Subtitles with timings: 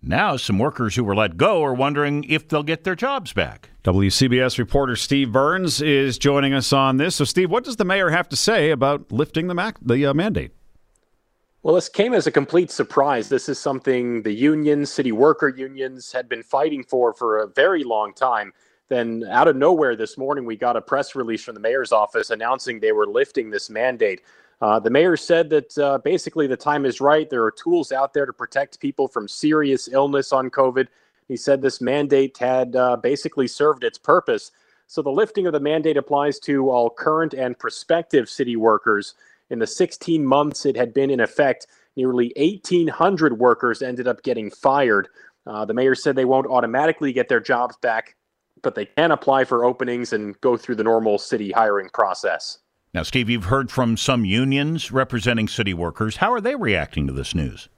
[0.00, 3.70] Now, some workers who were let go are wondering if they'll get their jobs back.
[3.82, 7.16] WCBS reporter Steve Burns is joining us on this.
[7.16, 10.14] So, Steve, what does the mayor have to say about lifting the, mac- the uh,
[10.14, 10.52] mandate?
[11.64, 13.28] Well, this came as a complete surprise.
[13.28, 17.82] This is something the unions, city worker unions, had been fighting for for a very
[17.82, 18.52] long time.
[18.88, 22.30] Then, out of nowhere this morning, we got a press release from the mayor's office
[22.30, 24.22] announcing they were lifting this mandate.
[24.60, 27.30] Uh, the mayor said that uh, basically the time is right.
[27.30, 30.88] There are tools out there to protect people from serious illness on COVID.
[31.28, 34.50] He said this mandate had uh, basically served its purpose.
[34.88, 39.14] So the lifting of the mandate applies to all current and prospective city workers.
[39.50, 44.50] In the 16 months it had been in effect, nearly 1,800 workers ended up getting
[44.50, 45.08] fired.
[45.46, 48.16] Uh, the mayor said they won't automatically get their jobs back,
[48.62, 52.58] but they can apply for openings and go through the normal city hiring process.
[52.98, 56.16] Now, Steve, you've heard from some unions representing city workers.
[56.16, 57.68] How are they reacting to this news?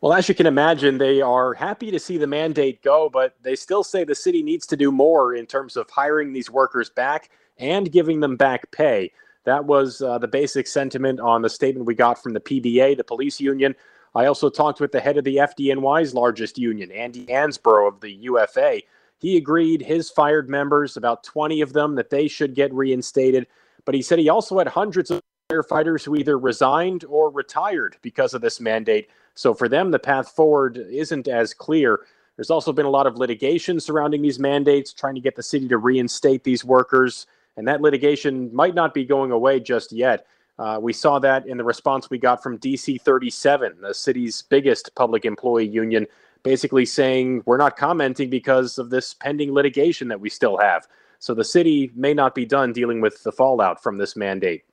[0.00, 3.54] Well, as you can imagine, they are happy to see the mandate go, but they
[3.54, 7.30] still say the city needs to do more in terms of hiring these workers back
[7.58, 9.12] and giving them back pay.
[9.44, 13.04] That was uh, the basic sentiment on the statement we got from the PBA, the
[13.04, 13.72] police union.
[14.16, 18.10] I also talked with the head of the FDNY's largest union, Andy Ansbro of the
[18.10, 18.82] UFA.
[19.20, 23.46] He agreed his fired members, about 20 of them, that they should get reinstated.
[23.84, 28.34] But he said he also had hundreds of firefighters who either resigned or retired because
[28.34, 29.10] of this mandate.
[29.34, 32.00] So for them, the path forward isn't as clear.
[32.36, 35.68] There's also been a lot of litigation surrounding these mandates, trying to get the city
[35.68, 37.26] to reinstate these workers.
[37.56, 40.26] And that litigation might not be going away just yet.
[40.58, 44.94] Uh, we saw that in the response we got from DC 37, the city's biggest
[44.94, 46.06] public employee union,
[46.42, 50.86] basically saying we're not commenting because of this pending litigation that we still have.
[51.22, 54.64] So the city may not be done dealing with the fallout from this mandate.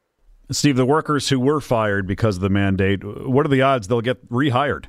[0.49, 4.01] Steve, the workers who were fired because of the mandate, what are the odds they'll
[4.01, 4.85] get rehired?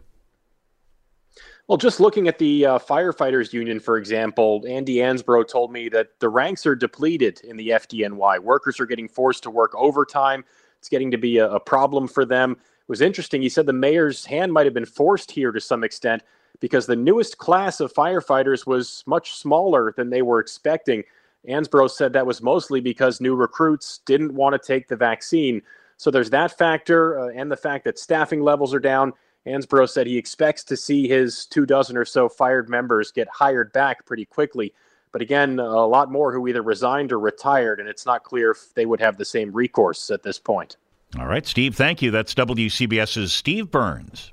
[1.69, 6.19] Well, just looking at the uh, firefighters union, for example, Andy Ansbro told me that
[6.19, 8.38] the ranks are depleted in the FDNY.
[8.38, 10.42] Workers are getting forced to work overtime.
[10.78, 12.53] It's getting to be a, a problem for them.
[12.53, 13.42] It was interesting.
[13.42, 16.22] He said the mayor's hand might have been forced here to some extent
[16.59, 21.04] because the newest class of firefighters was much smaller than they were expecting.
[21.48, 25.62] Ansbro said that was mostly because new recruits didn't want to take the vaccine.
[25.96, 29.12] So there's that factor uh, and the fact that staffing levels are down.
[29.46, 33.72] Ansbro said he expects to see his two dozen or so fired members get hired
[33.72, 34.74] back pretty quickly.
[35.12, 38.74] But again, a lot more who either resigned or retired, and it's not clear if
[38.74, 40.76] they would have the same recourse at this point.
[41.18, 42.12] All right, Steve, thank you.
[42.12, 44.32] That's WCBS's Steve Burns.